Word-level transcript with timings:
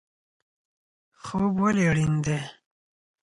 خوب 1.23 1.53
ولې 1.61 1.83
اړین 1.91 2.13
دی؟ 2.25 2.39